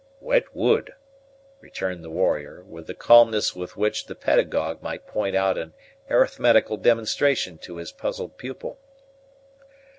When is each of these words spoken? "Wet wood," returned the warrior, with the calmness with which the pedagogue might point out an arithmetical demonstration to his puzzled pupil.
"Wet 0.19 0.55
wood," 0.55 0.95
returned 1.59 2.03
the 2.03 2.09
warrior, 2.09 2.63
with 2.63 2.87
the 2.87 2.95
calmness 2.95 3.55
with 3.55 3.77
which 3.77 4.07
the 4.07 4.15
pedagogue 4.15 4.81
might 4.81 5.05
point 5.05 5.35
out 5.35 5.59
an 5.59 5.75
arithmetical 6.09 6.77
demonstration 6.77 7.59
to 7.59 7.75
his 7.75 7.91
puzzled 7.91 8.35
pupil. 8.39 8.79